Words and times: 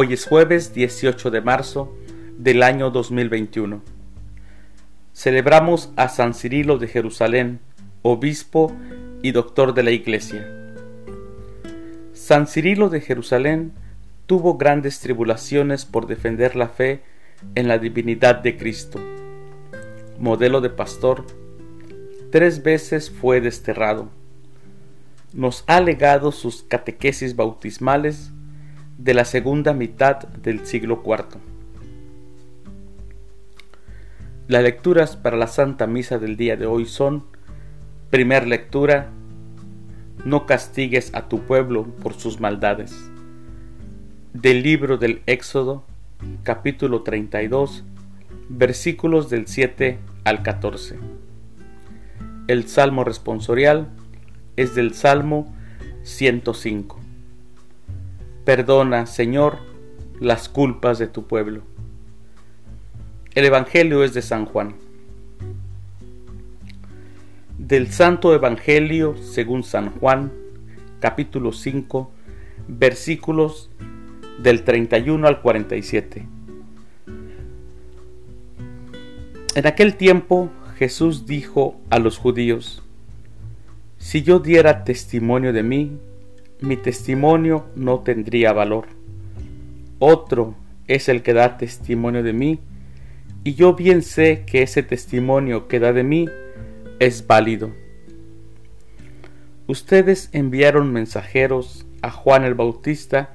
Hoy 0.00 0.12
es 0.12 0.26
jueves 0.26 0.72
18 0.74 1.32
de 1.32 1.40
marzo 1.40 1.92
del 2.38 2.62
año 2.62 2.92
2021. 2.92 3.82
Celebramos 5.12 5.90
a 5.96 6.08
San 6.08 6.34
Cirilo 6.34 6.78
de 6.78 6.86
Jerusalén, 6.86 7.58
obispo 8.02 8.72
y 9.24 9.32
doctor 9.32 9.74
de 9.74 9.82
la 9.82 9.90
Iglesia. 9.90 10.46
San 12.12 12.46
Cirilo 12.46 12.90
de 12.90 13.00
Jerusalén 13.00 13.72
tuvo 14.26 14.56
grandes 14.56 15.00
tribulaciones 15.00 15.84
por 15.84 16.06
defender 16.06 16.54
la 16.54 16.68
fe 16.68 17.02
en 17.56 17.66
la 17.66 17.78
divinidad 17.78 18.36
de 18.36 18.56
Cristo. 18.56 19.00
Modelo 20.16 20.60
de 20.60 20.70
pastor, 20.70 21.24
tres 22.30 22.62
veces 22.62 23.10
fue 23.10 23.40
desterrado. 23.40 24.10
Nos 25.32 25.64
ha 25.66 25.80
legado 25.80 26.30
sus 26.30 26.62
catequesis 26.62 27.34
bautismales 27.34 28.30
de 28.98 29.14
la 29.14 29.24
segunda 29.24 29.72
mitad 29.72 30.18
del 30.28 30.66
siglo 30.66 31.02
IV. 31.04 31.40
Las 34.48 34.62
lecturas 34.62 35.16
para 35.16 35.36
la 35.36 35.46
Santa 35.46 35.86
Misa 35.86 36.18
del 36.18 36.36
día 36.36 36.56
de 36.56 36.66
hoy 36.66 36.84
son, 36.84 37.24
primer 38.10 38.46
lectura, 38.46 39.10
no 40.24 40.46
castigues 40.46 41.14
a 41.14 41.28
tu 41.28 41.40
pueblo 41.40 41.84
por 42.02 42.14
sus 42.14 42.40
maldades. 42.40 43.10
Del 44.32 44.62
libro 44.64 44.98
del 44.98 45.22
Éxodo, 45.26 45.84
capítulo 46.42 47.02
32, 47.02 47.84
versículos 48.48 49.30
del 49.30 49.46
7 49.46 49.98
al 50.24 50.42
14. 50.42 50.98
El 52.48 52.66
salmo 52.66 53.04
responsorial 53.04 53.88
es 54.56 54.74
del 54.74 54.94
Salmo 54.94 55.54
105. 56.02 56.97
Perdona, 58.48 59.04
Señor, 59.04 59.58
las 60.20 60.48
culpas 60.48 60.98
de 60.98 61.06
tu 61.06 61.26
pueblo. 61.26 61.64
El 63.34 63.44
Evangelio 63.44 64.02
es 64.02 64.14
de 64.14 64.22
San 64.22 64.46
Juan. 64.46 64.74
Del 67.58 67.92
Santo 67.92 68.34
Evangelio 68.34 69.18
según 69.18 69.64
San 69.64 69.90
Juan, 69.90 70.32
capítulo 70.98 71.52
5, 71.52 72.10
versículos 72.68 73.68
del 74.42 74.64
31 74.64 75.28
al 75.28 75.42
47. 75.42 76.26
En 79.56 79.66
aquel 79.66 79.94
tiempo 79.96 80.48
Jesús 80.78 81.26
dijo 81.26 81.78
a 81.90 81.98
los 81.98 82.16
judíos, 82.16 82.82
Si 83.98 84.22
yo 84.22 84.38
diera 84.38 84.84
testimonio 84.84 85.52
de 85.52 85.62
mí, 85.62 85.98
mi 86.60 86.76
testimonio 86.76 87.66
no 87.76 88.00
tendría 88.00 88.52
valor. 88.52 88.86
Otro 89.98 90.54
es 90.86 91.08
el 91.08 91.22
que 91.22 91.34
da 91.34 91.56
testimonio 91.56 92.22
de 92.22 92.32
mí, 92.32 92.60
y 93.44 93.54
yo 93.54 93.74
bien 93.74 94.02
sé 94.02 94.44
que 94.46 94.62
ese 94.62 94.82
testimonio 94.82 95.68
que 95.68 95.80
da 95.80 95.92
de 95.92 96.02
mí 96.02 96.28
es 96.98 97.26
válido. 97.26 97.70
Ustedes 99.66 100.30
enviaron 100.32 100.92
mensajeros 100.92 101.86
a 102.02 102.10
Juan 102.10 102.44
el 102.44 102.54
Bautista, 102.54 103.34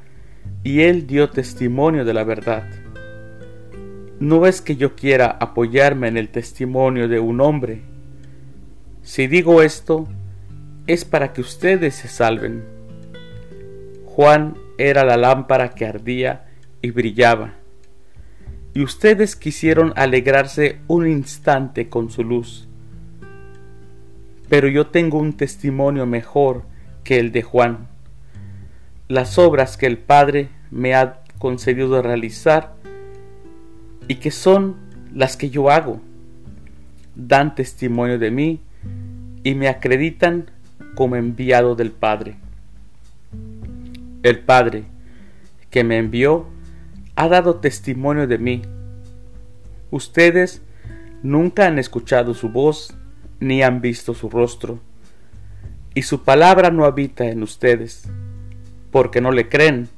y 0.64 0.82
él 0.82 1.08
dio 1.08 1.30
testimonio 1.30 2.06
de 2.06 2.14
la 2.14 2.24
verdad. 2.24 2.70
No 4.20 4.46
es 4.46 4.62
que 4.62 4.76
yo 4.76 4.96
quiera 4.96 5.38
apoyarme 5.40 6.08
en 6.08 6.18
el 6.18 6.30
testimonio 6.30 7.08
de 7.08 7.20
un 7.20 7.42
hombre. 7.42 7.82
Si 9.02 9.28
digo 9.28 9.62
esto, 9.62 10.08
es 10.88 11.06
para 11.06 11.34
que 11.34 11.42
ustedes 11.42 11.96
se 11.96 12.08
salven. 12.08 12.73
Juan 14.16 14.54
era 14.78 15.04
la 15.06 15.18
lámpara 15.18 15.70
que 15.70 15.88
ardía 15.88 16.46
y 16.84 16.92
brillaba, 16.92 17.56
y 18.76 18.84
ustedes 18.84 19.36
quisieron 19.36 19.92
alegrarse 19.96 20.78
un 20.88 21.08
instante 21.08 21.90
con 21.90 22.12
su 22.12 22.24
luz. 22.24 22.68
Pero 24.50 24.68
yo 24.68 24.86
tengo 24.86 25.18
un 25.18 25.34
testimonio 25.34 26.06
mejor 26.06 26.62
que 27.04 27.18
el 27.18 27.32
de 27.32 27.42
Juan. 27.42 27.88
Las 29.08 29.40
obras 29.40 29.78
que 29.78 29.88
el 29.88 29.98
Padre 29.98 30.50
me 30.70 30.94
ha 30.94 31.24
concedido 31.40 32.00
realizar 32.04 32.76
y 34.08 34.18
que 34.18 34.30
son 34.30 34.76
las 35.12 35.38
que 35.38 35.50
yo 35.50 35.72
hago, 35.72 36.00
dan 37.16 37.56
testimonio 37.56 38.20
de 38.20 38.30
mí 38.30 38.62
y 39.44 39.56
me 39.56 39.70
acreditan 39.70 40.52
como 40.94 41.16
enviado 41.16 41.74
del 41.74 41.92
Padre. 41.92 42.43
El 44.24 44.40
Padre 44.40 44.86
que 45.70 45.84
me 45.84 45.98
envió 45.98 46.48
ha 47.16 47.28
dado 47.28 47.56
testimonio 47.56 48.26
de 48.26 48.38
mí. 48.38 48.62
Ustedes 49.92 50.62
nunca 51.22 51.68
han 51.68 51.78
escuchado 51.78 52.34
su 52.34 52.50
voz 52.50 52.96
ni 53.40 53.62
han 53.62 53.82
visto 53.82 54.14
su 54.14 54.30
rostro, 54.30 54.80
y 55.94 56.04
su 56.04 56.24
palabra 56.24 56.72
no 56.72 56.86
habita 56.86 57.26
en 57.26 57.44
ustedes, 57.44 58.10
porque 58.92 59.20
no 59.20 59.32
le 59.32 59.50
creen 59.50 59.90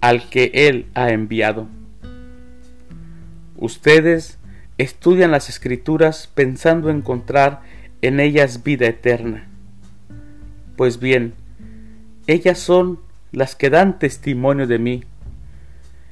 al 0.00 0.28
que 0.30 0.50
Él 0.54 0.86
ha 0.94 1.10
enviado. 1.10 1.66
Ustedes 3.56 4.38
estudian 4.78 5.32
las 5.32 5.48
escrituras 5.48 6.30
pensando 6.32 6.90
encontrar 6.90 7.62
en 8.02 8.20
ellas 8.20 8.62
vida 8.62 8.86
eterna. 8.86 9.48
Pues 10.76 10.98
bien, 11.00 11.34
ellas 12.26 12.58
son 12.58 13.00
las 13.32 13.56
que 13.56 13.70
dan 13.70 13.98
testimonio 13.98 14.66
de 14.66 14.78
mí, 14.78 15.04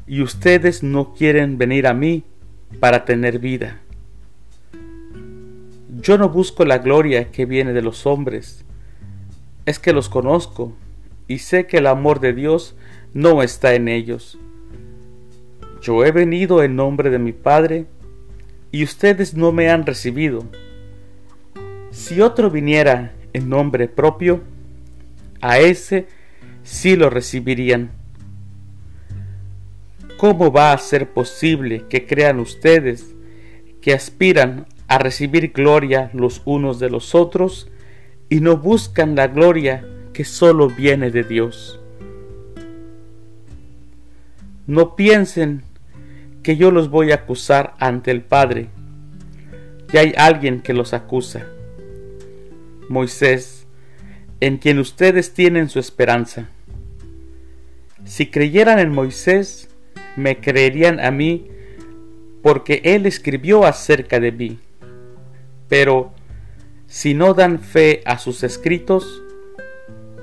y 0.06 0.22
ustedes 0.22 0.82
no 0.82 1.14
quieren 1.14 1.58
venir 1.58 1.86
a 1.86 1.94
mí 1.94 2.24
para 2.80 3.04
tener 3.04 3.38
vida. 3.38 3.80
Yo 6.00 6.18
no 6.18 6.30
busco 6.30 6.64
la 6.64 6.78
gloria 6.78 7.30
que 7.30 7.44
viene 7.44 7.72
de 7.72 7.82
los 7.82 8.06
hombres, 8.06 8.64
es 9.66 9.78
que 9.78 9.92
los 9.92 10.08
conozco 10.08 10.72
y 11.28 11.38
sé 11.38 11.66
que 11.66 11.78
el 11.78 11.86
amor 11.86 12.20
de 12.20 12.32
Dios 12.32 12.74
no 13.12 13.42
está 13.42 13.74
en 13.74 13.88
ellos. 13.88 14.38
Yo 15.82 16.04
he 16.04 16.10
venido 16.10 16.62
en 16.62 16.74
nombre 16.76 17.10
de 17.10 17.18
mi 17.18 17.32
Padre 17.32 17.86
y 18.72 18.82
ustedes 18.82 19.34
no 19.34 19.52
me 19.52 19.70
han 19.70 19.86
recibido. 19.86 20.44
Si 21.90 22.20
otro 22.20 22.50
viniera 22.50 23.12
en 23.32 23.48
nombre 23.48 23.88
propio, 23.88 24.40
a 25.40 25.58
ese 25.58 26.06
sí 26.62 26.96
lo 26.96 27.10
recibirían. 27.10 27.90
¿Cómo 30.16 30.52
va 30.52 30.72
a 30.72 30.78
ser 30.78 31.10
posible 31.10 31.86
que 31.88 32.06
crean 32.06 32.40
ustedes 32.40 33.14
que 33.80 33.94
aspiran 33.94 34.66
a 34.86 34.98
recibir 34.98 35.52
gloria 35.52 36.10
los 36.12 36.42
unos 36.44 36.78
de 36.78 36.90
los 36.90 37.14
otros 37.14 37.70
y 38.28 38.40
no 38.40 38.58
buscan 38.58 39.14
la 39.14 39.28
gloria 39.28 39.86
que 40.12 40.24
solo 40.24 40.68
viene 40.68 41.10
de 41.10 41.24
Dios? 41.24 41.80
No 44.66 44.94
piensen 44.94 45.62
que 46.42 46.56
yo 46.56 46.70
los 46.70 46.90
voy 46.90 47.12
a 47.12 47.16
acusar 47.16 47.74
ante 47.78 48.10
el 48.10 48.22
Padre. 48.22 48.68
Ya 49.92 50.00
hay 50.00 50.14
alguien 50.16 50.60
que 50.60 50.74
los 50.74 50.92
acusa. 50.94 51.46
Moisés, 52.88 53.59
en 54.40 54.56
quien 54.56 54.78
ustedes 54.78 55.34
tienen 55.34 55.68
su 55.68 55.78
esperanza. 55.78 56.48
Si 58.04 58.26
creyeran 58.26 58.78
en 58.78 58.92
Moisés, 58.92 59.68
me 60.16 60.40
creerían 60.40 60.98
a 61.00 61.10
mí 61.10 61.48
porque 62.42 62.80
él 62.84 63.06
escribió 63.06 63.64
acerca 63.64 64.18
de 64.18 64.32
mí. 64.32 64.58
Pero 65.68 66.12
si 66.86 67.14
no 67.14 67.34
dan 67.34 67.60
fe 67.60 68.02
a 68.06 68.18
sus 68.18 68.42
escritos, 68.42 69.22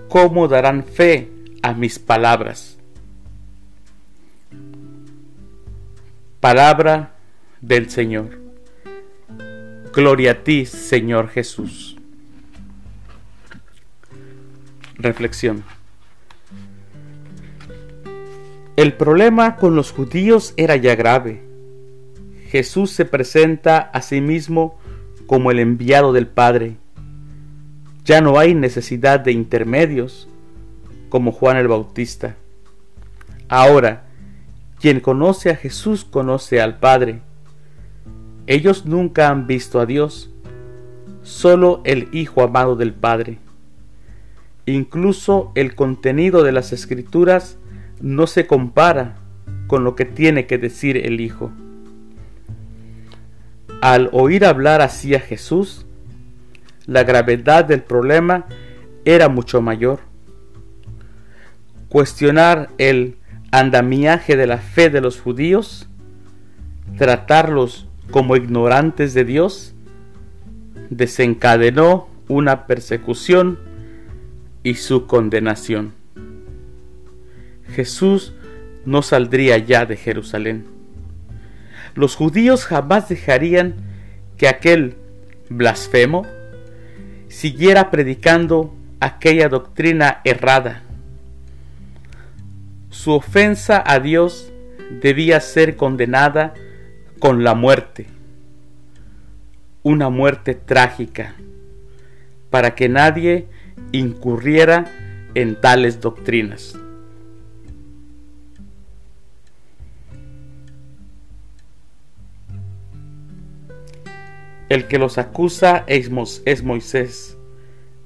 ¿cómo 0.09 0.47
darán 0.47 0.83
fe 0.83 1.29
a 1.61 1.73
mis 1.73 1.99
palabras? 1.99 2.77
Palabra 6.39 7.15
del 7.61 7.89
Señor. 7.89 8.39
Gloria 9.93 10.31
a 10.31 10.43
ti, 10.43 10.65
Señor 10.65 11.29
Jesús. 11.29 11.96
Reflexión. 14.97 15.63
El 18.75 18.93
problema 18.93 19.55
con 19.55 19.75
los 19.75 19.91
judíos 19.91 20.53
era 20.57 20.75
ya 20.75 20.95
grave. 20.95 21.41
Jesús 22.49 22.91
se 22.91 23.05
presenta 23.05 23.77
a 23.77 24.01
sí 24.01 24.21
mismo 24.21 24.79
como 25.25 25.51
el 25.51 25.59
enviado 25.59 26.13
del 26.13 26.27
Padre. 26.27 26.77
Ya 28.05 28.21
no 28.21 28.39
hay 28.39 28.55
necesidad 28.55 29.19
de 29.19 29.31
intermedios, 29.31 30.27
como 31.09 31.31
Juan 31.31 31.57
el 31.57 31.67
Bautista. 31.67 32.35
Ahora, 33.49 34.05
quien 34.79 34.99
conoce 34.99 35.49
a 35.49 35.55
Jesús 35.55 36.05
conoce 36.05 36.61
al 36.61 36.79
Padre. 36.79 37.21
Ellos 38.45 38.85
nunca 38.85 39.29
han 39.29 39.47
visto 39.47 39.79
a 39.79 39.85
Dios, 39.85 40.31
solo 41.23 41.81
el 41.83 42.09
Hijo 42.13 42.43
amado 42.43 42.75
del 42.75 42.93
Padre. 42.93 43.39
Incluso 44.67 45.53
el 45.55 45.75
contenido 45.75 46.43
de 46.43 46.51
las 46.51 46.73
escrituras 46.73 47.57
no 48.01 48.27
se 48.27 48.47
compara 48.47 49.15
con 49.67 49.85
lo 49.85 49.95
que 49.95 50.03
tiene 50.03 50.45
que 50.45 50.57
decir 50.57 50.97
el 50.97 51.21
Hijo. 51.21 51.51
Al 53.81 54.09
oír 54.11 54.43
hablar 54.43 54.81
así 54.81 55.15
a 55.15 55.21
Jesús, 55.21 55.85
la 56.85 57.05
gravedad 57.05 57.63
del 57.63 57.81
problema 57.81 58.45
era 59.05 59.29
mucho 59.29 59.61
mayor. 59.61 60.01
Cuestionar 61.87 62.69
el 62.77 63.15
andamiaje 63.51 64.35
de 64.35 64.47
la 64.47 64.57
fe 64.57 64.89
de 64.89 64.99
los 64.99 65.21
judíos, 65.21 65.87
tratarlos 66.97 67.87
como 68.11 68.35
ignorantes 68.35 69.13
de 69.13 69.23
Dios, 69.23 69.75
desencadenó 70.89 72.09
una 72.27 72.67
persecución 72.67 73.66
y 74.63 74.75
su 74.75 75.07
condenación. 75.07 75.93
Jesús 77.69 78.33
no 78.85 79.01
saldría 79.01 79.57
ya 79.57 79.85
de 79.85 79.97
Jerusalén. 79.97 80.65
Los 81.95 82.15
judíos 82.15 82.65
jamás 82.65 83.09
dejarían 83.09 83.75
que 84.37 84.47
aquel 84.47 84.95
blasfemo 85.49 86.25
siguiera 87.27 87.91
predicando 87.91 88.73
aquella 88.99 89.49
doctrina 89.49 90.21
errada. 90.23 90.83
Su 92.89 93.11
ofensa 93.11 93.83
a 93.85 93.99
Dios 93.99 94.51
debía 95.01 95.39
ser 95.39 95.75
condenada 95.75 96.53
con 97.19 97.43
la 97.43 97.55
muerte, 97.55 98.07
una 99.83 100.09
muerte 100.09 100.55
trágica, 100.55 101.35
para 102.49 102.75
que 102.75 102.89
nadie 102.89 103.47
incurriera 103.91 104.85
en 105.33 105.59
tales 105.59 106.01
doctrinas. 106.01 106.75
El 114.69 114.87
que 114.87 114.99
los 114.99 115.17
acusa 115.17 115.85
es, 115.87 116.09
Moisés, 116.09 117.37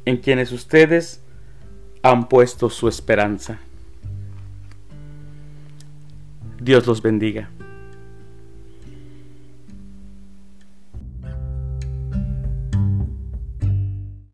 en 0.05 0.17
quienes 0.17 0.51
ustedes 0.51 1.23
han 2.03 2.29
puesto 2.29 2.69
su 2.69 2.87
esperanza. 2.87 3.59
Dios 6.59 6.85
los 6.85 7.01
bendiga. 7.01 7.49